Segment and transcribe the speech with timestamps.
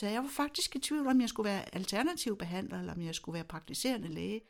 [0.00, 3.14] Så jeg var faktisk i tvivl om, jeg skulle være alternativ behandler, eller om jeg
[3.14, 4.40] skulle være praktiserende læge.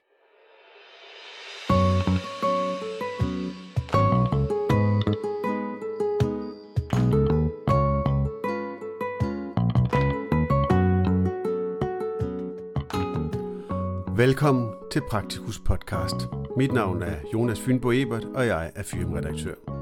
[14.17, 16.17] Velkommen til Praktikus podcast.
[16.57, 19.80] Mit navn er Jonas Fynbo Ebert, og jeg er filmredaktør.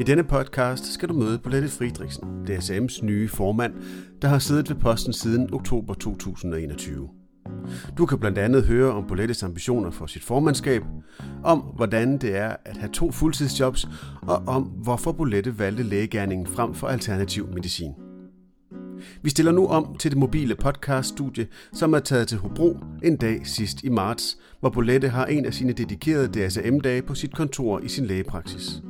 [0.00, 3.74] I denne podcast skal du møde Bolette Friedrichsen, DSM's nye formand,
[4.22, 7.08] der har siddet ved posten siden oktober 2021.
[7.98, 10.82] Du kan blandt andet høre om Bolettes ambitioner for sit formandskab,
[11.44, 13.88] om hvordan det er at have to fuldtidsjobs,
[14.22, 17.92] og om hvorfor Bolette valgte lægegærningen frem for alternativ medicin.
[19.22, 23.46] Vi stiller nu om til det mobile podcaststudie, som er taget til Hobro en dag
[23.46, 27.88] sidst i marts, hvor Bolette har en af sine dedikerede DSM-dage på sit kontor i
[27.88, 28.82] sin lægepraksis.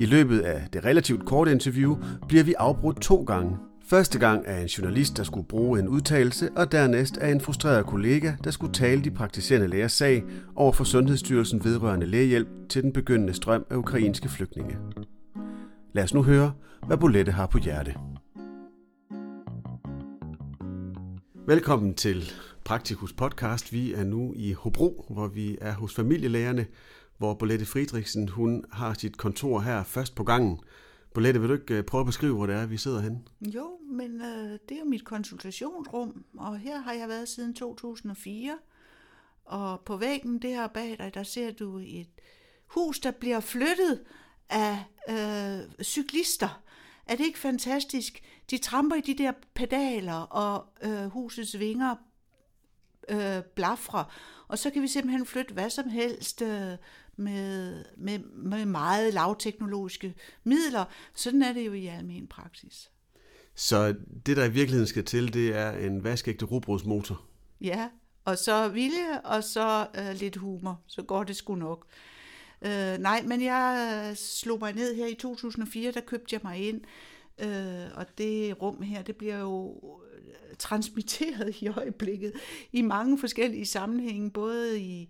[0.00, 1.96] I løbet af det relativt korte interview
[2.28, 3.56] bliver vi afbrudt to gange.
[3.84, 7.86] Første gang af en journalist, der skulle bruge en udtalelse, og dernæst af en frustreret
[7.86, 10.24] kollega, der skulle tale de praktiserende lægers sag
[10.56, 14.76] over for Sundhedsstyrelsen vedrørende lægehjælp til den begyndende strøm af ukrainske flygtninge.
[15.92, 16.52] Lad os nu høre,
[16.86, 17.94] hvad Bolette har på hjerte.
[21.46, 22.32] Velkommen til
[22.64, 23.72] Praktikus podcast.
[23.72, 26.66] Vi er nu i Hobro, hvor vi er hos familielægerne,
[27.20, 30.60] hvor Bolette Friedrichsen hun har sit kontor her først på gangen.
[31.14, 33.20] Bolette, vil du ikke øh, prøve at beskrive, hvor det er, vi sidder henne?
[33.40, 38.58] Jo, men øh, det er mit konsultationsrum, og her har jeg været siden 2004.
[39.44, 42.08] Og på væggen der bag dig, der ser du et
[42.66, 44.00] hus, der bliver flyttet
[44.48, 46.62] af øh, cyklister.
[47.06, 48.22] Er det ikke fantastisk?
[48.50, 51.94] De tramper i de der pedaler, og øh, husets vinger
[53.08, 54.04] øh, blafrer.
[54.48, 56.72] Og så kan vi simpelthen flytte hvad som helst øh,
[57.20, 60.84] med, med, med meget lavteknologiske midler.
[61.14, 62.90] Sådan er det jo i almen praksis.
[63.54, 63.94] Så
[64.26, 67.22] det, der i virkeligheden skal til, det er en vaskægte rugbrødsmotor.
[67.60, 67.88] Ja,
[68.24, 70.80] og så vilje, og så øh, lidt humor.
[70.86, 71.86] Så går det sgu nok.
[72.62, 76.68] Øh, nej, men jeg øh, slog mig ned her i 2004, der købte jeg mig
[76.68, 76.80] ind.
[77.38, 79.80] Øh, og det rum her, det bliver jo
[80.14, 82.32] øh, transmitteret i øjeblikket
[82.72, 85.08] i mange forskellige sammenhænge, både i øh,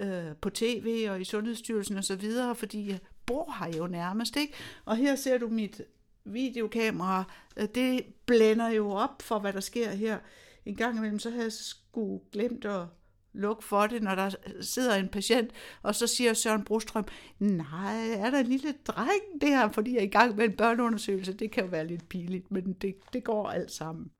[0.00, 4.36] Øh, på tv og i Sundhedsstyrelsen og så videre, fordi jeg bor her jo nærmest,
[4.36, 4.54] ikke?
[4.84, 5.82] Og her ser du mit
[6.24, 7.24] videokamera,
[7.56, 10.18] øh, det blænder jo op for, hvad der sker her.
[10.64, 12.86] En gang imellem, så havde jeg sgu glemt at
[13.32, 14.30] lukke for det, når der
[14.60, 15.50] sidder en patient,
[15.82, 17.04] og så siger Søren Brostrøm,
[17.38, 21.32] nej, er der en lille dreng der, fordi jeg er i gang med en børneundersøgelse.
[21.32, 24.10] Det kan jo være lidt pinligt, men det, det går alt sammen.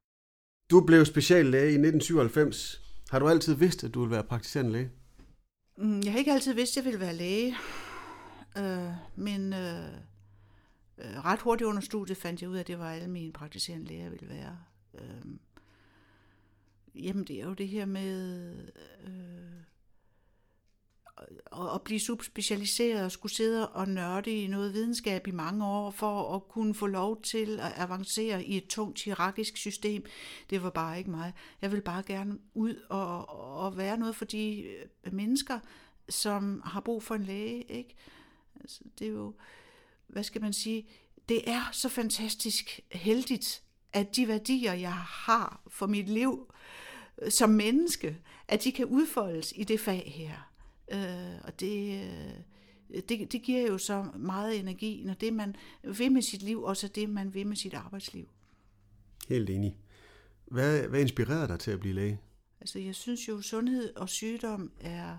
[0.71, 2.83] Du blev speciallæge i 1997.
[3.11, 4.91] Har du altid vidst, at du ville være praktiserende læge?
[5.81, 7.57] Mm, jeg har ikke altid vidst, at jeg ville være læge,
[8.59, 9.93] øh, men øh,
[10.99, 13.87] øh, ret hurtigt under studiet fandt jeg ud af, at det var alle mine praktiserende
[13.87, 14.59] læger, jeg ville være.
[14.95, 15.27] Øh,
[17.05, 18.53] jamen, det er jo det her med
[19.05, 19.30] øh,
[21.53, 25.91] at, at blive subspecialiseret og skulle sidde og nørde i noget videnskab i mange år
[25.91, 30.05] for at kunne få lov til at avancere i et tungt hierarkisk system.
[30.51, 31.33] Det var bare ikke mig.
[31.63, 34.63] Jeg vil bare gerne ud og, og være noget for de
[35.05, 35.59] øh, mennesker,
[36.09, 37.63] som har brug for en læge.
[37.63, 37.97] Ikke?
[38.61, 39.35] Altså, det er jo,
[40.07, 40.89] hvad skal man sige,
[41.29, 46.53] det er så fantastisk heldigt, at de værdier, jeg har for mit liv
[47.23, 48.17] øh, som menneske,
[48.49, 50.50] at de kan udfoldes i det fag her.
[50.91, 52.03] Øh, og det,
[52.91, 56.63] øh, det, det giver jo så meget energi, når det man vil med sit liv,
[56.63, 58.29] også det man vil med sit arbejdsliv.
[59.29, 59.77] Helt enig.
[60.47, 62.21] Hvad, hvad inspirerede dig til at blive læge?
[62.61, 65.19] Altså jeg synes jo, sundhed og sygdom er,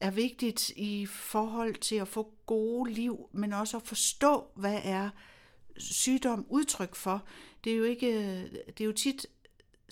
[0.00, 5.10] er vigtigt i forhold til at få gode liv, men også at forstå, hvad er
[5.76, 7.24] sygdom udtryk for.
[7.64, 9.26] Det er jo ikke, det er jo tit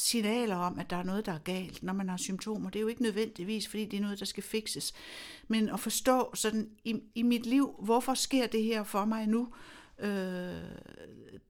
[0.00, 2.70] signaler om, at der er noget, der er galt, når man har symptomer.
[2.70, 4.94] Det er jo ikke nødvendigvis, fordi det er noget, der skal fikses.
[5.48, 9.48] Men at forstå sådan i, i mit liv, hvorfor sker det her for mig nu?
[9.98, 10.54] Øh,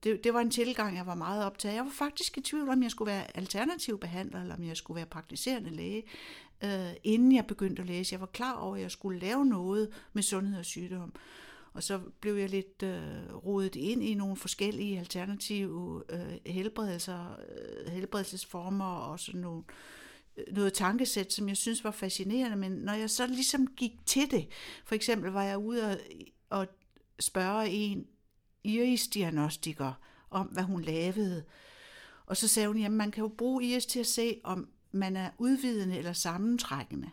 [0.05, 2.83] det, det var en tilgang, jeg var meget optaget Jeg var faktisk i tvivl, om
[2.83, 6.03] jeg skulle være alternativ behandler, eller om jeg skulle være praktiserende læge,
[6.64, 8.12] øh, inden jeg begyndte at læse.
[8.12, 11.12] Jeg var klar over, at jeg skulle lave noget med sundhed og sygdom.
[11.72, 17.93] Og så blev jeg lidt øh, rodet ind i nogle forskellige alternative øh, helbredelser, øh,
[17.93, 19.62] helbredelsesformer og sådan nogle,
[20.37, 22.56] øh, noget tankesæt, som jeg synes var fascinerende.
[22.56, 24.49] Men når jeg så ligesom gik til det,
[24.84, 25.99] for eksempel var jeg ude og,
[26.50, 26.67] og
[27.20, 28.06] spørge en
[28.64, 29.93] iris-diagnostiker
[30.31, 31.44] om, hvad hun lavede.
[32.26, 35.17] Og så sagde hun, at man kan jo bruge iris til at se, om man
[35.17, 37.11] er udvidende eller sammentrækkende.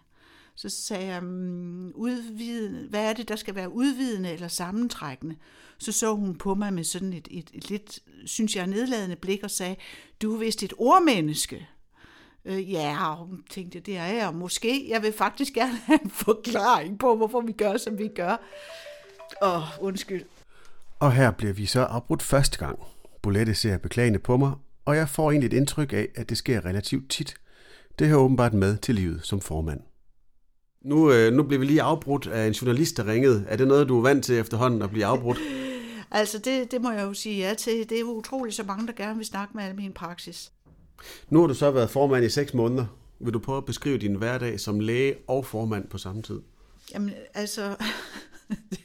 [0.57, 5.35] Så sagde jeg, mm, udvide, hvad er det, der skal være udvidende eller sammentrækkende?
[5.77, 9.43] Så så hun på mig med sådan et, et, et lidt, synes jeg, nedladende blik
[9.43, 9.75] og sagde,
[10.21, 11.67] du er vist et ordmenneske.
[12.45, 14.89] Øh, ja, og hun tænkte, det er jeg måske.
[14.89, 18.37] Jeg vil faktisk gerne have en forklaring på, hvorfor vi gør, som vi gør.
[19.41, 20.23] Åh, oh, undskyld.
[20.99, 22.79] Og her bliver vi så afbrudt første gang.
[23.21, 24.53] Bolette ser beklagende på mig,
[24.85, 27.35] og jeg får egentlig et indtryk af, at det sker relativt tit.
[27.99, 29.79] Det hører åbenbart med til livet som formand.
[30.87, 33.45] Nu, øh, nu bliver vi lige afbrudt af en journalist, der ringede.
[33.47, 35.37] Er det noget, du er vant til efterhånden at blive afbrudt?
[36.11, 37.89] Altså, det, det må jeg jo sige ja til.
[37.89, 40.51] Det er utroligt så mange, der gerne vil snakke med min praksis.
[41.29, 42.85] Nu har du så været formand i seks måneder.
[43.19, 46.41] Vil du prøve at beskrive din hverdag som læge og formand på samme tid?
[46.93, 47.75] Jamen, altså...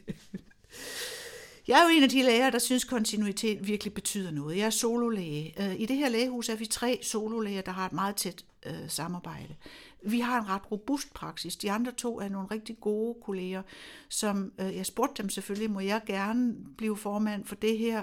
[1.69, 4.56] Jeg er jo en af de læger, der synes, kontinuitet virkelig betyder noget.
[4.56, 5.55] Jeg er sololæge.
[5.60, 8.72] Øh, I det her lægehus er vi tre sololæger, der har et meget tæt øh,
[8.88, 9.55] samarbejde.
[10.04, 11.56] Vi har en ret robust praksis.
[11.56, 13.62] De andre to er nogle rigtig gode kolleger,
[14.08, 18.02] som øh, jeg spurgte dem selvfølgelig, må jeg gerne blive formand for det her?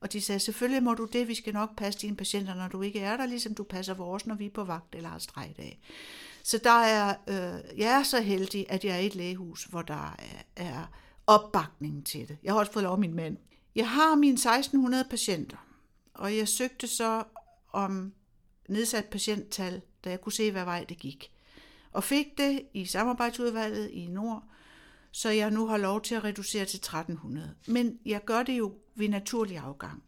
[0.00, 2.82] Og de sagde, selvfølgelig må du det, vi skal nok passe dine patienter, når du
[2.82, 5.80] ikke er der, ligesom du passer vores, når vi er på vagt eller har strejdag.
[6.42, 9.82] Så der er, øh, jeg er så heldig, at jeg er i et lægehus, hvor
[9.82, 10.86] der er, er
[11.26, 12.38] opbakning til det.
[12.42, 13.36] Jeg har også fået lov min mand.
[13.74, 15.56] Jeg har mine 1600 patienter,
[16.14, 17.24] og jeg søgte så
[17.72, 18.12] om
[18.68, 21.32] nedsat patienttal, da jeg kunne se, hvad vej det gik.
[21.96, 24.44] Og fik det i samarbejdsudvalget i Nord,
[25.10, 27.54] så jeg nu har lov til at reducere til 1300.
[27.66, 30.02] Men jeg gør det jo ved naturlig afgang.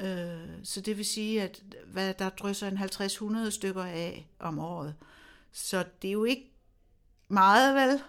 [0.00, 2.78] Øh, så det vil sige, at hvad der drysser en
[3.46, 4.94] 50-100 stykker af om året.
[5.52, 6.52] Så det er jo ikke
[7.28, 8.00] meget, vel?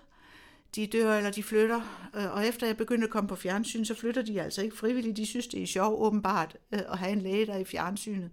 [0.76, 2.10] De dør eller de flytter.
[2.16, 5.18] Øh, og efter jeg begyndte at komme på fjernsyn, så flytter de altså ikke frivilligt.
[5.18, 8.32] De synes, det er sjovt åbenbart øh, at have en læge, der er i fjernsynet.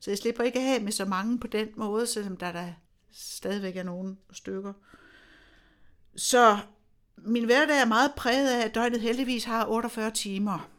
[0.00, 2.72] Så jeg slipper ikke af med så mange på den måde, selvom der, der
[3.14, 4.72] stadigvæk er nogle stykker.
[6.16, 6.58] Så
[7.16, 10.70] min hverdag er meget præget af, at døgnet heldigvis har 48 timer.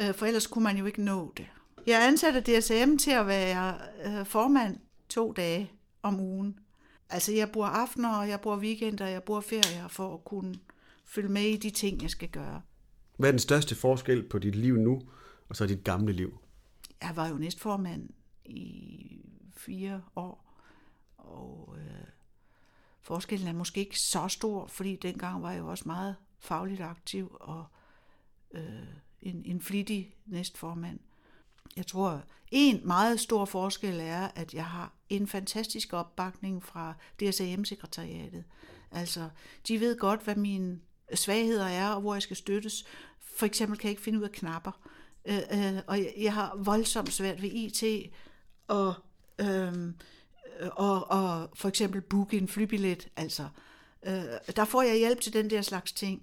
[0.00, 1.46] Øh, for ellers kunne man jo ikke nå det.
[1.86, 4.78] Jeg ansatte DSM til at være øh, formand
[5.08, 5.72] to dage
[6.02, 6.58] om ugen.
[7.10, 10.54] Altså jeg bruger aftener, og jeg bruger weekender, og jeg bruger ferier for at kunne
[11.04, 12.62] følge med i de ting, jeg skal gøre.
[13.16, 15.02] Hvad er den største forskel på dit liv nu,
[15.48, 16.38] og så dit gamle liv?
[17.02, 18.08] Jeg var jo næstformand
[18.44, 19.06] i
[19.56, 20.53] fire år,
[21.26, 22.06] og øh,
[23.00, 27.36] forskellen er måske ikke så stor, fordi dengang var jeg jo også meget fagligt aktiv
[27.40, 27.64] og
[28.50, 28.86] øh,
[29.22, 30.98] en, en flittig næstformand.
[31.76, 38.44] Jeg tror, en meget stor forskel er, at jeg har en fantastisk opbakning fra DSAM-sekretariatet.
[38.90, 39.28] Altså,
[39.68, 40.80] de ved godt, hvad mine
[41.14, 42.84] svagheder er, og hvor jeg skal støttes.
[43.20, 44.72] For eksempel kan jeg ikke finde ud af knapper.
[45.24, 48.12] Øh, øh, og jeg har voldsomt svært ved IT,
[48.68, 48.94] og,
[49.38, 49.92] øh,
[50.60, 53.08] Øh, og, og for eksempel booke en flybillet.
[53.16, 53.48] Altså,
[54.06, 54.22] øh,
[54.56, 56.22] der får jeg hjælp til den der slags ting.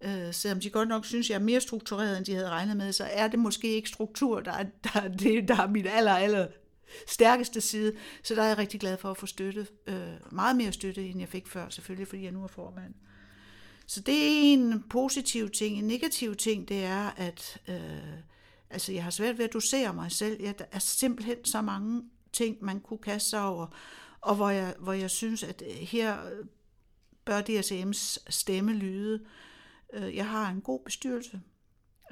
[0.00, 2.92] Øh, selvom de godt nok synes, jeg er mere struktureret, end de havde regnet med,
[2.92, 6.46] så er det måske ikke struktur, der er, der, det, der er min aller, aller
[7.06, 7.92] stærkeste side.
[8.22, 9.66] Så der er jeg rigtig glad for at få støtte.
[9.86, 12.94] Øh, meget mere støtte, end jeg fik før, selvfølgelig, fordi jeg nu er formand.
[13.86, 15.78] Så det er en positiv ting.
[15.78, 17.76] En negativ ting, det er, at øh,
[18.70, 20.42] altså, jeg har svært ved at dosere mig selv.
[20.42, 22.02] Jeg, der er simpelthen så mange
[22.38, 23.66] ting, man kunne kaste sig over,
[24.20, 26.46] og hvor jeg, hvor jeg synes, at øh, her øh,
[27.24, 29.24] bør DSM's stemme lyde.
[29.92, 31.40] Øh, jeg har en god bestyrelse.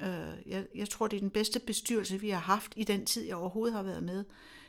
[0.01, 3.25] Øh, jeg, jeg tror, det er den bedste bestyrelse, vi har haft i den tid,
[3.25, 4.25] jeg overhovedet har været med.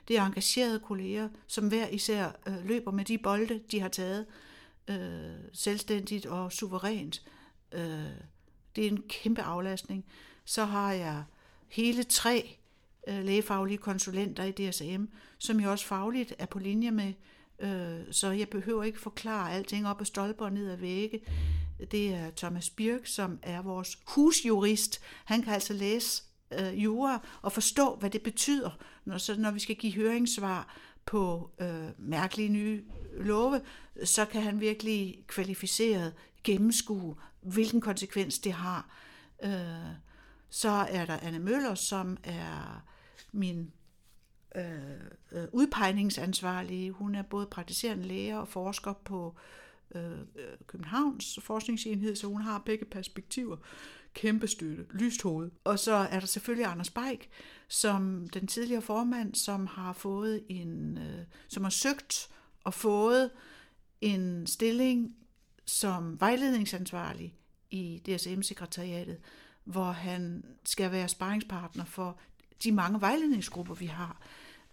[0.08, 2.33] Det er engagerede kolleger, som hver især
[2.64, 4.26] løber med de bolde, de har taget,
[5.52, 7.23] selvstændigt og suverænt.
[8.76, 10.04] det er en kæmpe aflastning.
[10.44, 11.25] Så har jeg
[11.68, 12.59] hele tre
[13.09, 15.05] Øh, lægefaglige konsulenter i DSM,
[15.38, 17.12] som jo også fagligt er på linje med,
[17.59, 21.21] øh, så jeg behøver ikke forklare alting op ad stolper og ned ad vægge
[21.91, 25.00] det er Thomas Birk, som er vores husjurist.
[25.25, 26.23] Han kan altså læse
[26.53, 28.71] øh, jura og forstå, hvad det betyder,
[29.05, 33.61] når, så når vi skal give høringssvar på øh, mærkelige nye love,
[34.05, 38.97] så kan han virkelig kvalificeret gennemskue, hvilken konsekvens det har.
[39.45, 39.53] Øh,
[40.50, 42.85] så er der Anne Møller, som er
[43.32, 43.73] min
[44.56, 44.64] øh,
[45.32, 46.90] øh, udpegningsansvarlige.
[46.90, 49.37] Hun er både praktiserende læge og forsker på
[49.94, 53.56] øh, øh, Københavns forskningsenhed, så hun har begge perspektiver.
[54.14, 55.50] Kæmpe støtte, lyst hoved.
[55.64, 57.30] Og så er der selvfølgelig Anders Beik,
[57.68, 62.28] som den tidligere formand, som har fået en, øh, som har søgt
[62.64, 63.30] og fået
[64.00, 65.16] en stilling
[65.64, 67.35] som vejledningsansvarlig
[67.70, 69.18] i DSM-sekretariatet,
[69.64, 72.18] hvor han skal være sparringspartner for
[72.65, 74.21] de mange vejledningsgrupper, vi har,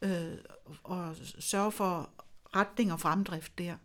[0.01, 0.33] øh,
[0.83, 2.09] og sørge for
[2.55, 3.75] retning og fremdrift der.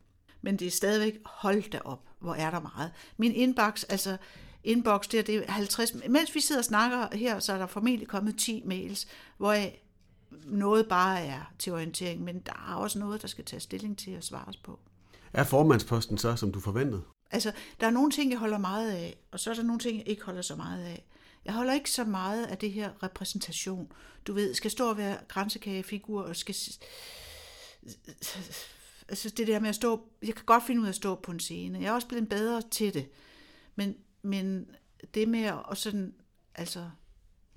[0.43, 2.93] Men det er stadigvæk, hold da op, hvor er der meget.
[3.17, 4.17] Min inbox, altså
[4.65, 8.09] inbox der, det er 50, mens vi sidder og snakker her, så er der formentlig
[8.09, 9.57] kommet 10 mails, hvor
[10.45, 14.11] noget bare er til orientering, men der er også noget, der skal tage stilling til
[14.11, 14.79] at svares på.
[15.33, 17.03] Er formandsposten så, som du forventede?
[17.31, 19.99] Altså, der er nogle ting, jeg holder meget af, og så er der nogle ting,
[19.99, 21.05] jeg ikke holder så meget af.
[21.45, 23.93] Jeg holder ikke så meget af det her repræsentation.
[24.27, 26.55] Du ved, skal stå og være grænsekagefigur, og skal...
[29.09, 30.09] Altså det der med at stå...
[30.23, 31.79] Jeg kan godt finde ud af at stå på en scene.
[31.79, 33.09] Jeg er også blevet bedre til det.
[33.77, 34.67] Men, men
[35.15, 36.15] det med at sådan...
[36.55, 36.91] Altså,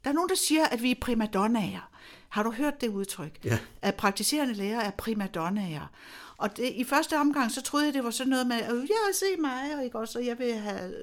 [0.04, 1.92] der er nogen, der siger, at vi er primadonnaer.
[2.34, 3.40] Har du hørt det udtryk?
[3.44, 3.60] Ja.
[3.82, 5.92] At praktiserende læger er primadonnaer.
[6.38, 9.13] Og det, i første omgang, så troede jeg, det var sådan noget med, at ja,
[9.13, 10.94] se mig, og, ikke også, og jeg vil have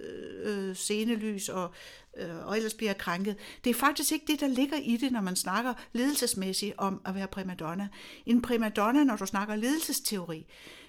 [0.44, 1.70] øh, scenelys, og,
[2.16, 3.36] øh, og ellers bliver jeg krænket.
[3.64, 7.14] Det er faktisk ikke det, der ligger i det, når man snakker ledelsesmæssigt om at
[7.14, 7.88] være primadonna.
[8.26, 10.46] En primadonna, når du snakker ledelsesteori,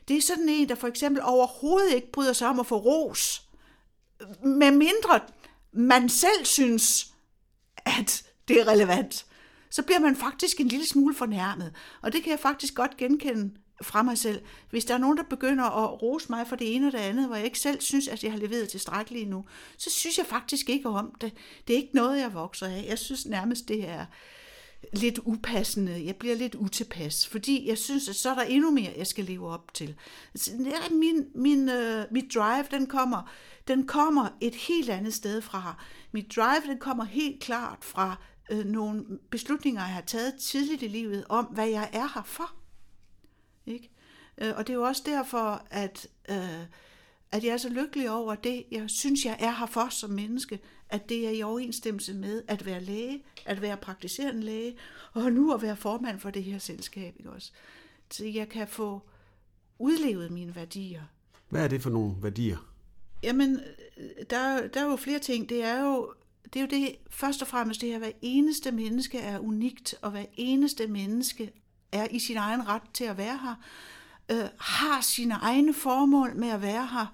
[0.07, 3.47] det er sådan en, der for eksempel overhovedet ikke bryder sig om at få ros,
[4.43, 5.19] med mindre
[5.71, 7.13] man selv synes,
[7.85, 9.25] at det er relevant
[9.71, 11.73] så bliver man faktisk en lille smule fornærmet.
[12.01, 13.51] Og det kan jeg faktisk godt genkende
[13.81, 14.41] fra mig selv.
[14.69, 17.27] Hvis der er nogen, der begynder at rose mig for det ene og det andet,
[17.27, 19.45] hvor jeg ikke selv synes, at jeg har leveret tilstrækkeligt nu,
[19.77, 21.33] så synes jeg faktisk ikke om det.
[21.67, 22.85] Det er ikke noget, jeg vokser af.
[22.89, 24.05] Jeg synes nærmest, det er
[24.93, 26.05] lidt upassende.
[26.05, 29.25] Jeg bliver lidt utilpas, fordi jeg synes, at så er der endnu mere, jeg skal
[29.25, 29.95] leve op til.
[30.33, 30.51] Altså,
[30.91, 33.31] min, min, øh, mit drive, den kommer,
[33.67, 35.83] den kommer et helt andet sted fra.
[36.11, 38.17] Mit drive, den kommer helt klart fra
[38.51, 42.55] uh, nogle beslutninger, jeg har taget tidligt i livet om, hvad jeg er her for.
[43.65, 43.89] Ikke?
[44.37, 46.65] Øh, og det er jo også derfor, at, øh,
[47.31, 50.59] at jeg er så lykkelig over det, jeg synes, jeg er her for som menneske,
[50.89, 54.77] at det er i overensstemmelse med at være læge, at være praktiserende læge,
[55.13, 57.15] og nu at være formand for det her selskab.
[57.17, 57.51] Ikke også?
[58.11, 59.01] Så jeg kan få
[59.79, 61.01] udlevet mine værdier.
[61.49, 62.57] Hvad er det for nogle værdier?
[63.23, 63.59] Jamen,
[64.29, 65.49] der, der er jo flere ting.
[65.49, 69.19] Det er jo det er jo det, først og fremmest det her, hver eneste menneske
[69.19, 71.51] er unikt, og hver eneste menneske
[71.91, 73.55] er i sin egen ret til at være her,
[74.31, 77.13] øh, har sine egne formål med at være her.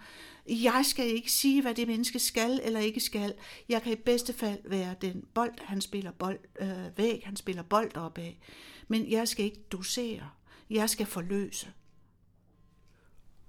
[0.50, 3.34] Jeg skal ikke sige, hvad det menneske skal eller ikke skal.
[3.69, 7.63] Jeg kan i bedste fald være den bold, han spiller bold, øh, væg, han spiller
[7.63, 8.39] bold op af.
[8.88, 10.29] Men jeg skal ikke dosere.
[10.69, 11.67] Jeg skal forløse.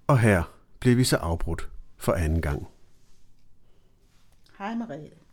[0.07, 0.43] Og her
[0.81, 2.67] blev vi så afbrudt for anden gang.
[4.59, 5.28] Hej Marie.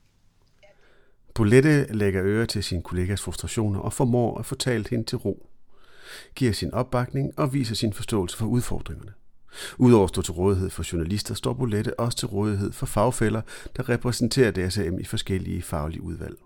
[1.35, 5.49] Bolette lægger øre til sin kollegas frustrationer og formår at få talt hende til ro
[6.35, 9.13] giver sin opbakning og viser sin forståelse for udfordringerne.
[9.77, 13.41] Udover at stå til rådighed for journalister, står Bolette også til rådighed for fagfælder,
[13.75, 16.37] der repræsenterer DSM i forskellige faglige udvalg.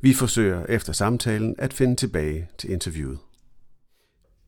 [0.00, 3.18] Vi forsøger efter samtalen at finde tilbage til interviewet.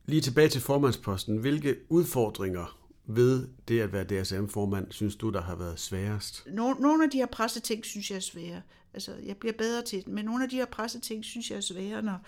[0.05, 1.37] Lige tilbage til formandsposten.
[1.37, 6.47] Hvilke udfordringer ved det at være DSM-formand, synes du, der har været sværest?
[6.51, 8.61] Nogle af de her presseting, synes jeg er svære.
[8.93, 11.61] Altså, jeg bliver bedre til det, men nogle af de her presseting, synes jeg er
[11.61, 12.19] svære, når,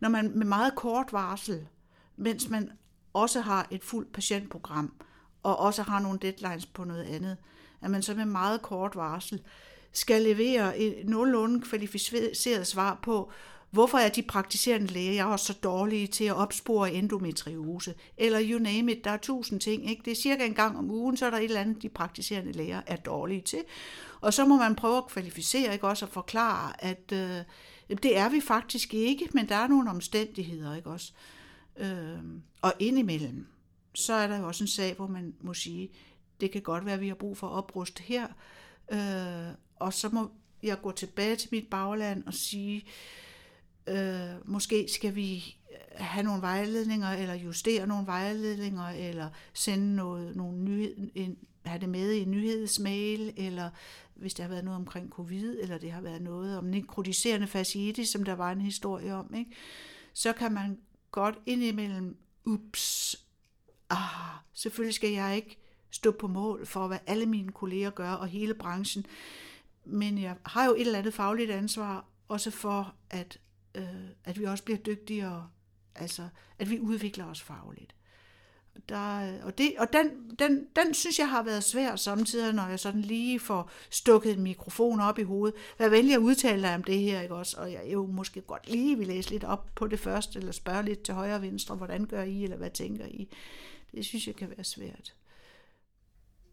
[0.00, 1.66] når man med meget kort varsel,
[2.16, 2.70] mens man
[3.12, 4.92] også har et fuldt patientprogram,
[5.42, 7.36] og også har nogle deadlines på noget andet,
[7.82, 9.42] at man så med meget kort varsel
[9.92, 13.32] skal levere et nogenlunde kvalificeret svar på,
[13.70, 17.94] hvorfor er de praktiserende læger også så dårlige til at opspore endometriose?
[18.16, 19.90] Eller you name it, der er tusind ting.
[19.90, 20.02] Ikke?
[20.04, 22.52] Det er cirka en gang om ugen, så er der et eller andet, de praktiserende
[22.52, 23.58] læger er dårlige til.
[24.20, 25.86] Og så må man prøve at kvalificere, ikke?
[25.86, 30.76] også at forklare, at øh, det er vi faktisk ikke, men der er nogle omstændigheder,
[30.76, 31.12] ikke også?
[31.76, 32.18] Øh,
[32.62, 33.46] og indimellem,
[33.94, 35.90] så er der jo også en sag, hvor man må sige,
[36.40, 38.26] det kan godt være, at vi har brug for at opruste her,
[38.92, 40.30] øh, og så må
[40.62, 42.84] jeg gå tilbage til mit bagland og sige,
[43.86, 45.56] øh, måske skal vi
[45.94, 51.38] have nogle vejledninger, eller justere nogle vejledninger, eller sende noget, nogle nyhed, en,
[51.70, 53.70] have det med i nyhedsmail, eller
[54.14, 58.08] hvis der har været noget omkring covid, eller det har været noget om nekrotiserende fasciitis,
[58.08, 59.50] som der var en historie om, ikke?
[60.12, 60.78] så kan man
[61.10, 63.16] godt indimellem, ups,
[63.90, 63.98] ah,
[64.52, 65.58] selvfølgelig skal jeg ikke
[65.90, 69.06] stå på mål for, hvad alle mine kolleger gør, og hele branchen,
[69.84, 73.40] men jeg har jo et eller andet fagligt ansvar, også for, at,
[73.74, 75.48] øh, at vi også bliver dygtigere,
[75.94, 77.94] altså at vi udvikler os fagligt.
[78.88, 82.80] Der, og det, og den, den, den synes jeg har været svær samtidig, når jeg
[82.80, 85.58] sådan lige får stukket en mikrofon op i hovedet.
[85.76, 87.56] Hvad vælger jeg udtale dig om det her, ikke også?
[87.60, 90.82] Og jeg jo måske godt lige vil læse lidt op på det første, eller spørge
[90.82, 93.28] lidt til højre og venstre, hvordan gør I, eller hvad tænker I?
[93.94, 95.14] Det synes jeg kan være svært.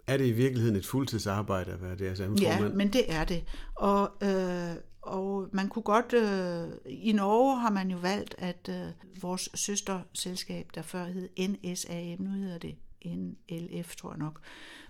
[0.08, 2.42] Er det i virkeligheden et fuldtidsarbejde at være DSM-formand?
[2.42, 3.44] Ja, men det er det.
[3.76, 9.22] Og, øh, og man kunne godt, øh, i Norge har man jo valgt, at øh,
[9.22, 14.40] vores søsterselskab, der før hed NSAM, nu hedder det NLF, tror jeg nok.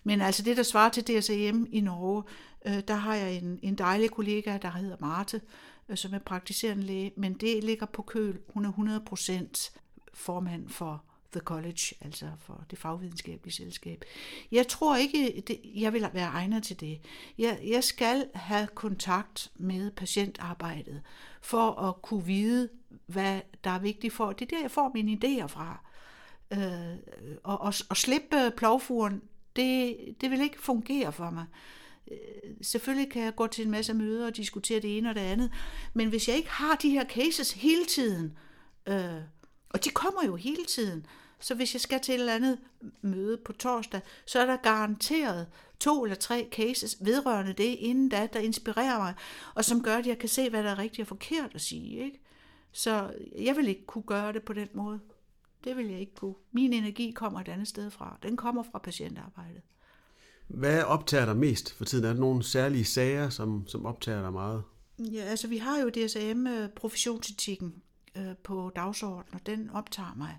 [0.04, 2.24] Men altså det, der svarer til DSAM i Norge,
[2.66, 5.42] øh, der har jeg en, en dejlig kollega, der hedder Marte,
[5.90, 8.40] øh, som er praktiserende læge, men det ligger på køl.
[8.50, 9.72] Hun er 100%
[10.14, 14.06] formand for The College, altså for det fagvidenskabelige selskab.
[14.52, 17.02] Jeg tror ikke, det, jeg vil være egnet til det.
[17.38, 21.02] Jeg, jeg skal have kontakt med patientarbejdet
[21.42, 22.70] for at kunne vide,
[23.06, 24.32] hvad der er vigtigt for.
[24.32, 25.80] Det er der, jeg får mine idéer fra.
[26.54, 26.98] Øh,
[27.44, 29.22] og, og, og slippe plovfuren,
[29.56, 31.46] det, det vil ikke fungere for mig.
[32.12, 32.18] Øh,
[32.62, 35.52] selvfølgelig kan jeg gå til en masse møder og diskutere det ene og det andet,
[35.94, 38.38] men hvis jeg ikke har de her cases hele tiden,
[38.88, 39.22] øh,
[39.70, 41.06] og de kommer jo hele tiden,
[41.40, 42.60] så hvis jeg skal til et eller andet
[43.02, 45.48] møde på torsdag, så er der garanteret
[45.80, 49.14] to eller tre cases vedrørende det inden da, der inspirerer mig,
[49.56, 52.06] og som gør, at jeg kan se, hvad der er rigtigt og forkert at sige.
[52.06, 52.20] Ikke?
[52.72, 55.00] Så jeg vil ikke kunne gøre det på den måde.
[55.64, 56.36] Det vil jeg ikke kunne.
[56.52, 58.18] Min energi kommer et andet sted fra.
[58.24, 59.62] Den kommer fra patientarbejdet.
[60.48, 62.06] Hvad optager dig mest for tiden?
[62.06, 64.64] Er der nogle særlige sager, som, som optager dig meget?
[65.00, 67.74] Ja, altså vi har jo DSM øh, professionsetikken
[68.18, 70.38] øh, på dagsordenen, og den optager mig.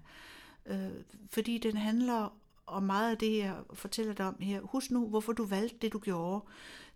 [0.66, 4.60] Øh, fordi den handler om meget af det, jeg fortæller dig om her.
[4.60, 6.44] Husk nu, hvorfor du valgte det, du gjorde.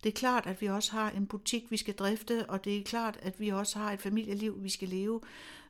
[0.02, 2.84] Det er klart, at vi også har en butik, vi skal drifte, og det er
[2.84, 5.20] klart, at vi også har et familieliv, vi skal leve.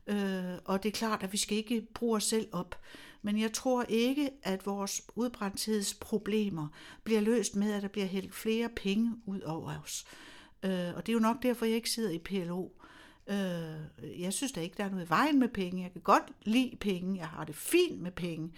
[0.06, 2.80] Øh, og det er klart, at vi skal ikke bruge os selv op.
[3.22, 6.68] Men jeg tror ikke, at vores udbrændthedsproblemer
[7.04, 10.04] bliver løst med, at der bliver hældt flere penge ud over os.
[10.62, 12.68] Øh, og det er jo nok derfor, jeg ikke sidder i PLO.
[13.32, 15.82] Øh, jeg synes da ikke, der er noget i vejen med penge.
[15.82, 17.18] Jeg kan godt lide penge.
[17.18, 18.52] Jeg har det fint med penge.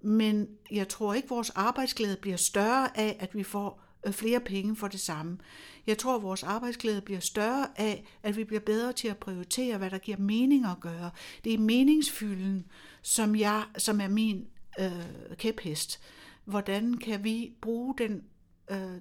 [0.00, 4.76] Men jeg tror ikke, vores arbejdsglæde bliver større af, at vi får øh, flere penge
[4.76, 5.38] for det samme.
[5.86, 9.78] Jeg tror, at vores arbejdsglæde bliver større af, at vi bliver bedre til at prioritere,
[9.78, 11.10] hvad der giver mening at gøre.
[11.44, 12.66] Det er meningsfylden,
[13.02, 14.46] som, jeg, som er min
[14.80, 16.00] øh, kæphest.
[16.44, 18.24] Hvordan kan vi bruge den...
[18.70, 19.00] Øh,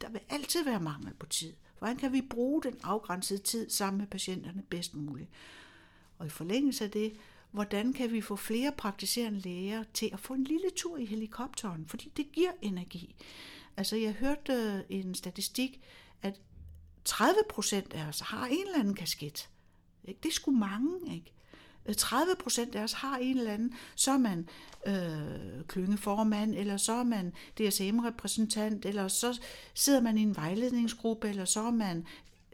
[0.00, 1.52] der vil altid være mangel på tid.
[1.82, 5.30] Hvordan kan vi bruge den afgrænsede tid sammen med patienterne bedst muligt?
[6.18, 7.16] Og i forlængelse af det,
[7.50, 11.86] hvordan kan vi få flere praktiserende læger til at få en lille tur i helikopteren,
[11.86, 13.14] fordi det giver energi.
[13.76, 15.80] Altså jeg hørte øh, en statistik,
[16.22, 16.40] at
[17.04, 19.50] 30 procent af os har en eller anden kasket.
[20.06, 21.32] Det er sgu mange, ikke?
[21.98, 24.48] 30 procent af os har en eller anden, så er man
[24.86, 29.40] øh, klyngeformand, eller så er man DSM-repræsentant, eller så
[29.74, 32.06] sidder man i en vejledningsgruppe, eller så er man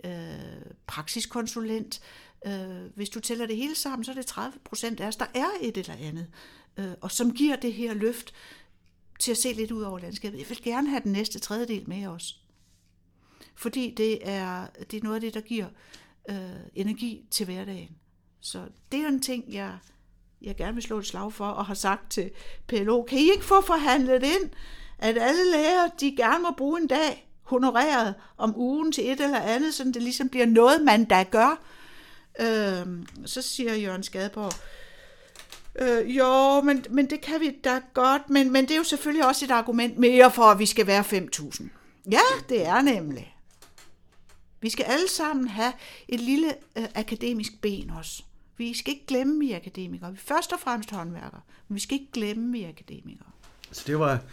[0.04, 2.00] øh, praksiskonsulent.
[2.46, 5.26] Øh, hvis du tæller det hele sammen, så er det 30 procent af os, der
[5.34, 6.26] er et eller andet,
[6.76, 8.34] øh, og som giver det her løft
[9.18, 10.38] til at se lidt ud over landskabet.
[10.38, 12.40] Jeg vil gerne have den næste tredjedel med os.
[13.54, 15.68] Fordi det er, det er noget af det, der giver
[16.30, 16.36] øh,
[16.74, 17.96] energi til hverdagen.
[18.40, 19.72] Så det er en ting, jeg,
[20.42, 22.30] jeg gerne vil slå et slag for, og har sagt til
[22.66, 24.50] PLO, kan I ikke få forhandlet ind,
[24.98, 29.40] at alle lærere, de gerne må bruge en dag honoreret om ugen til et eller
[29.40, 31.62] andet, så det ligesom bliver noget, man da gør.
[32.40, 32.86] Øh,
[33.26, 34.52] så siger Jørgen Skadeborg,
[35.80, 39.26] Øh, jo, men, men det kan vi da godt, men, men det er jo selvfølgelig
[39.26, 41.68] også et argument mere for, at vi skal være 5.000.
[42.10, 43.36] Ja, det er nemlig.
[44.60, 45.72] Vi skal alle sammen have
[46.08, 48.22] et lille øh, akademisk ben også.
[48.58, 50.10] Vi skal ikke glemme, vi er akademikere.
[50.10, 53.30] Vi er først og fremmest håndværkere, men vi skal ikke glemme, vi er akademikere.
[53.72, 54.24] Så det var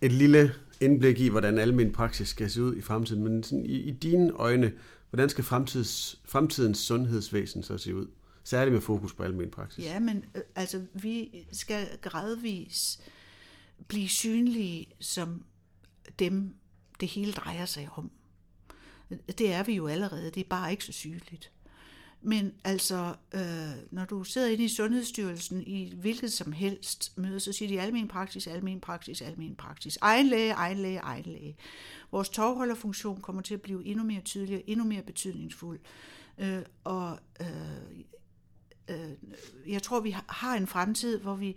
[0.00, 3.22] et lille indblik i, hvordan almindelig praksis skal se ud i fremtiden.
[3.22, 4.72] Men sådan i, i dine øjne,
[5.10, 8.06] hvordan skal fremtids, fremtidens sundhedsvæsen så se ud?
[8.44, 9.84] Særligt med fokus på almindelig praksis.
[9.84, 13.00] Ja, men øh, altså, vi skal gradvis
[13.88, 15.44] blive synlige som
[16.18, 16.54] dem,
[17.00, 18.10] det hele drejer sig om.
[19.38, 21.50] Det er vi jo allerede, det er bare ikke så sygeligt.
[22.20, 27.52] Men altså, øh, når du sidder inde i Sundhedsstyrelsen i hvilket som helst møde, så
[27.52, 29.98] siger de almen praksis, almen praksis, almen praksis.
[30.00, 31.56] Egen læge, egen læge, egen læge.
[32.10, 35.80] Vores tovholderfunktion kommer til at blive endnu mere tydelig, endnu mere betydningsfuld.
[36.38, 37.48] Øh, og øh,
[38.88, 39.12] øh,
[39.66, 41.56] jeg tror, vi har en fremtid, hvor vi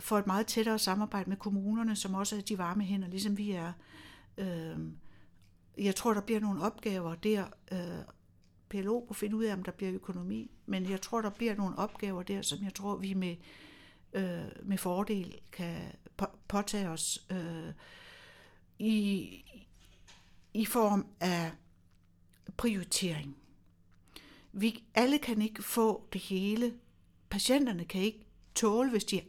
[0.00, 3.50] får et meget tættere samarbejde med kommunerne, som også er de varme hænder, ligesom vi
[3.50, 3.72] er.
[4.38, 4.78] Øh,
[5.78, 7.44] jeg tror, der bliver nogle opgaver der.
[7.72, 7.78] Øh,
[8.68, 11.78] PLO må finde ud af, om der bliver økonomi, men jeg tror, der bliver nogle
[11.78, 13.36] opgaver der, som jeg tror, vi med,
[14.12, 15.76] øh, med fordel kan
[16.48, 17.72] påtage os øh,
[18.78, 19.28] i,
[20.54, 21.52] i form af
[22.56, 23.36] prioritering.
[24.52, 26.74] Vi alle kan ikke få det hele.
[27.30, 29.20] Patienterne kan ikke tåle, hvis de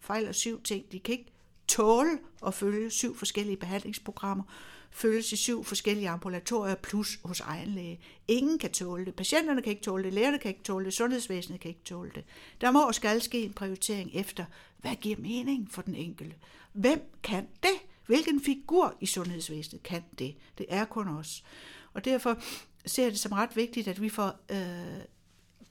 [0.00, 0.92] fejler syv ting.
[0.92, 1.32] De kan ikke
[1.68, 4.44] tåle at følge syv forskellige behandlingsprogrammer,
[4.90, 8.00] følges i syv forskellige ambulatorier plus hos egen læge.
[8.28, 9.14] Ingen kan tåle det.
[9.14, 12.24] Patienterne kan ikke tåle det, lægerne kan ikke tåle det, sundhedsvæsenet kan ikke tåle det.
[12.60, 14.44] Der må og skal ske en prioritering efter,
[14.78, 16.36] hvad giver mening for den enkelte.
[16.72, 17.76] Hvem kan det?
[18.06, 20.34] Hvilken figur i sundhedsvæsenet kan det?
[20.58, 21.44] Det er kun os.
[21.92, 22.42] Og derfor
[22.86, 25.02] ser jeg det som ret vigtigt, at vi får, øh,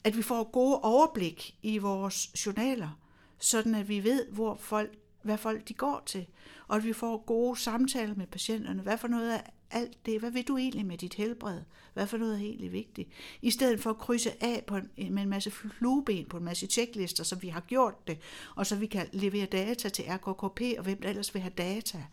[0.03, 2.99] at vi får gode overblik i vores journaler,
[3.39, 6.25] sådan at vi ved, hvor folk, hvad folk de går til,
[6.67, 8.81] og at vi får gode samtaler med patienterne.
[8.81, 11.61] Hvad for noget er alt det, hvad vil du egentlig med dit helbred?
[11.93, 13.09] Hvad for noget er egentlig vigtigt?
[13.41, 16.67] I stedet for at krydse af på en, med en masse flueben på en masse
[16.67, 18.17] checklister, som vi har gjort det,
[18.55, 22.03] og så vi kan levere data til RKKP og hvem der ellers vil have data.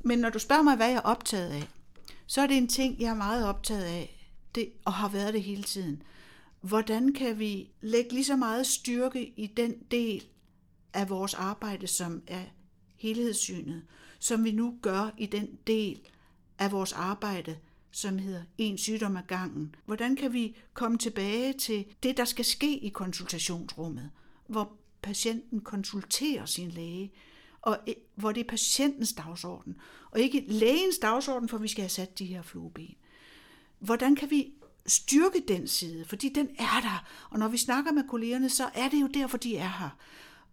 [0.00, 1.68] Men når du spørger mig, hvad jeg er optaget af,
[2.26, 4.14] så er det en ting, jeg er meget optaget af,
[4.54, 6.02] det, og har været det hele tiden.
[6.60, 10.24] Hvordan kan vi lægge lige så meget styrke i den del
[10.94, 12.44] af vores arbejde, som er
[12.98, 13.82] helhedssynet,
[14.18, 16.00] som vi nu gør i den del
[16.58, 17.56] af vores arbejde,
[17.90, 19.74] som hedder en sygdom ad gangen.
[19.86, 24.10] Hvordan kan vi komme tilbage til det, der skal ske i konsultationsrummet,
[24.46, 27.12] hvor patienten konsulterer sin læge,
[27.62, 29.76] og eh, hvor det er patientens dagsorden,
[30.10, 32.94] og ikke lægens dagsorden, for vi skal have sat de her flueben.
[33.78, 34.52] Hvordan kan vi
[34.86, 38.88] styrke den side, fordi den er der, og når vi snakker med kollegerne, så er
[38.88, 39.96] det jo derfor, de er her.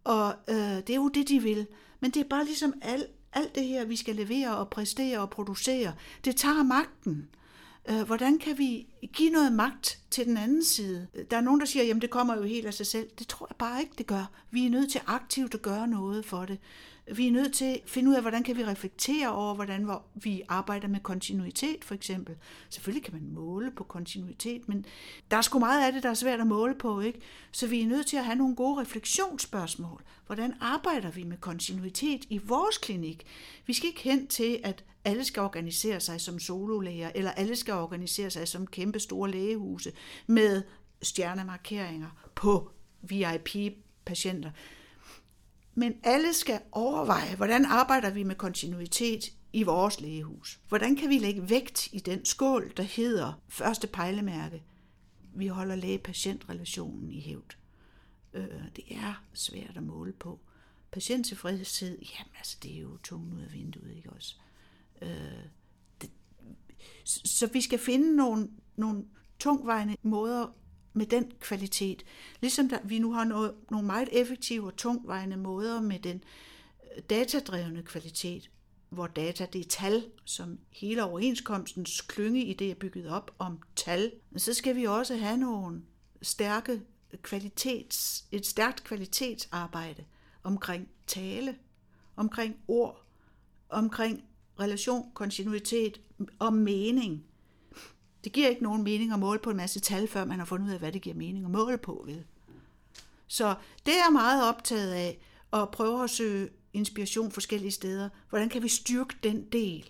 [0.06, 1.68] Og øh, det er jo det, de vil.
[2.00, 5.30] Men det er bare ligesom alt, alt det her, vi skal levere og præstere og
[5.30, 5.94] producere,
[6.26, 7.30] det tager magten.
[7.90, 11.08] Øh, hvordan kan vi give noget magt til den anden side?
[11.32, 13.10] Der er nogen, der siger, jamen det kommer jo helt af sig selv.
[13.20, 14.32] Det tror jeg bare ikke, det gør.
[14.52, 16.60] Vi er nødt til aktivt at gøre noget for det.
[17.14, 20.42] Vi er nødt til at finde ud af, hvordan kan vi reflektere over, hvordan vi
[20.48, 22.36] arbejder med kontinuitet, for eksempel.
[22.70, 24.86] Selvfølgelig kan man måle på kontinuitet, men
[25.32, 27.20] der er sgu meget af det, der er svært at måle på, ikke?
[27.52, 30.04] Så vi er nødt til at have nogle gode refleksionsspørgsmål.
[30.26, 33.24] Hvordan arbejder vi med kontinuitet i vores klinik?
[33.66, 37.74] Vi skal ikke hen til, at alle skal organisere sig som sololæger, eller alle skal
[37.74, 39.92] organisere sig som kæmpe store lægehuse
[40.28, 40.64] med
[41.02, 44.52] stjernemarkeringer på VIP-patienter.
[45.76, 50.60] Men alle skal overveje, hvordan arbejder vi med kontinuitet i vores lægehus?
[50.68, 54.64] Hvordan kan vi lægge vægt i den skål, der hedder første pejlemærke?
[55.34, 57.58] Vi holder læge-patientrelationen i hævd.
[58.34, 60.40] Øh, det er svært at måle på.
[60.92, 64.36] Patienttilfredshed, jamen altså, det er jo tungt ud af vinduet, ikke også?
[65.02, 65.46] Øh,
[67.06, 69.06] så vi skal finde nogle, nogle
[69.40, 70.56] tungvejende måder
[70.96, 72.04] med den kvalitet.
[72.42, 76.24] Ligesom der, vi nu har noget, nogle meget effektive og tungvejende måder med den
[76.96, 78.50] øh, datadrevne kvalitet,
[78.90, 83.60] hvor data det er tal, som hele overenskomstens klynge i det er bygget op om
[83.76, 84.12] tal.
[84.32, 85.82] Men så skal vi også have nogle
[86.22, 86.82] stærke
[87.22, 90.04] kvalitets, et stærkt kvalitetsarbejde
[90.44, 91.56] omkring tale,
[92.16, 93.06] omkring ord,
[93.70, 94.24] omkring
[94.60, 96.02] relation, kontinuitet
[96.40, 97.26] og mening.
[98.26, 100.68] Det giver ikke nogen mening at måle på en masse tal, før man har fundet
[100.68, 102.04] ud af, hvad det giver mening at måle på.
[102.06, 102.24] Vel?
[103.28, 105.20] Så det er jeg meget optaget af,
[105.54, 108.10] at prøve at søge inspiration forskellige steder.
[108.30, 109.90] Hvordan kan vi styrke den del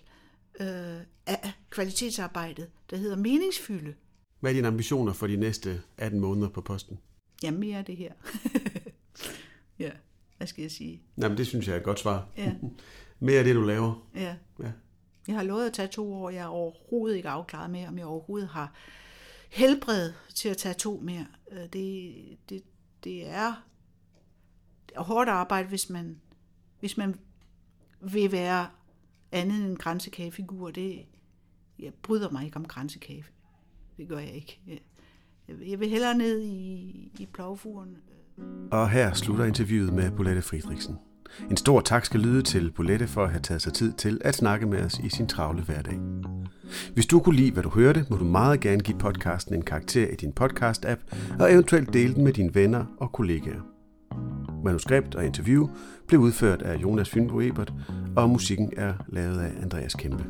[0.60, 3.94] øh, af kvalitetsarbejdet, der hedder meningsfylde?
[4.40, 6.98] Hvad er dine ambitioner for de næste 18 måneder på posten?
[7.42, 8.12] Ja, mere af det her.
[9.84, 9.90] ja,
[10.36, 11.02] hvad skal jeg sige?
[11.18, 12.28] Jamen, det synes jeg er et godt svar.
[12.36, 12.52] Ja.
[13.20, 14.08] mere af det, du laver.
[14.14, 14.36] Ja.
[14.60, 14.70] ja.
[15.28, 16.30] Jeg har lovet at tage to år.
[16.30, 18.72] Jeg er overhovedet ikke afklaret med, om jeg overhovedet har
[19.50, 21.26] helbred til at tage to mere.
[21.52, 22.14] Øh, det,
[22.48, 22.62] det,
[23.04, 23.66] det er,
[24.88, 26.20] det er hårdt arbejde, hvis man,
[26.80, 27.14] hvis man
[28.00, 28.68] vil være
[29.32, 30.70] andet end en grænsekagefigur.
[30.70, 31.06] Det,
[31.78, 33.24] jeg bryder mig ikke om grænsekage.
[33.96, 34.82] Det gør jeg ikke.
[35.48, 37.98] Jeg vil hellere ned i, i plovfuren.
[38.70, 40.98] Og her slutter interviewet med Bolette Friedrichsen.
[41.50, 44.34] En stor tak skal lyde til Bolette for at have taget sig tid til at
[44.34, 45.98] snakke med os i sin travle hverdag.
[46.94, 50.08] Hvis du kunne lide, hvad du hørte, må du meget gerne give podcasten en karakter
[50.08, 51.00] i din podcast-app,
[51.38, 53.60] og eventuelt dele den med dine venner og kollegaer.
[54.64, 55.68] Manuskript og interview
[56.06, 57.72] blev udført af Jonas Fynbo Ebert,
[58.16, 60.24] og musikken er lavet af Andreas Kæmpe.